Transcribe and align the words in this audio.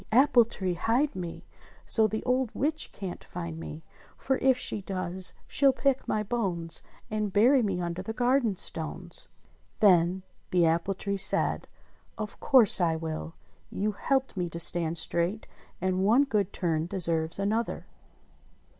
Apple 0.11 0.45
tree, 0.45 0.73
hide 0.73 1.15
me 1.15 1.45
So 1.85 2.07
the 2.07 2.23
old 2.23 2.49
witch 2.55 2.91
can't 2.91 3.23
find 3.23 3.59
me, 3.59 3.83
For 4.17 4.39
if 4.39 4.57
she 4.57 4.81
does 4.81 5.33
she'll 5.47 5.71
pick 5.73 6.07
my 6.07 6.23
bones, 6.23 6.81
And 7.11 7.31
bury 7.31 7.61
me 7.61 7.79
under 7.81 8.01
the 8.01 8.11
garden 8.11 8.55
stones." 8.55 9.27
Then 9.79 10.23
the 10.49 10.65
apple 10.65 10.95
tree 10.95 11.17
said, 11.17 11.67
"Of 12.17 12.39
course 12.39 12.81
I 12.81 12.95
will. 12.95 13.35
You 13.69 13.91
helped 13.91 14.35
me 14.35 14.49
to 14.49 14.59
stand 14.59 14.97
straight, 14.97 15.45
and 15.79 16.03
one 16.03 16.23
good 16.23 16.51
turn 16.51 16.87
deserves 16.87 17.37
another." 17.37 17.85